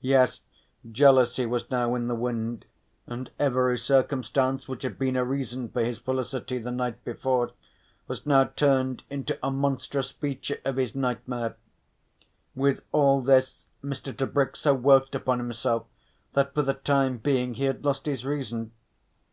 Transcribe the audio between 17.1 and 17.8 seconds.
being he